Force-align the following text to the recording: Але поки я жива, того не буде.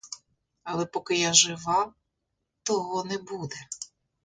Але 0.63 0.85
поки 0.85 1.15
я 1.19 1.33
жива, 1.33 1.93
того 2.63 3.03
не 3.03 3.17
буде. 3.17 3.55